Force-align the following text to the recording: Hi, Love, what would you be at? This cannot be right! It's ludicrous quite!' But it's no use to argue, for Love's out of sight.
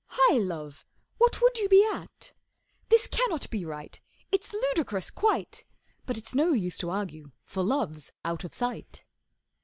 Hi, 0.07 0.37
Love, 0.39 0.83
what 1.19 1.43
would 1.43 1.59
you 1.59 1.69
be 1.69 1.87
at? 1.93 2.33
This 2.89 3.05
cannot 3.05 3.47
be 3.51 3.63
right! 3.63 4.01
It's 4.31 4.51
ludicrous 4.51 5.11
quite!' 5.11 5.63
But 6.07 6.17
it's 6.17 6.33
no 6.33 6.53
use 6.53 6.79
to 6.79 6.89
argue, 6.89 7.33
for 7.45 7.61
Love's 7.61 8.11
out 8.25 8.43
of 8.43 8.51
sight. 8.51 9.03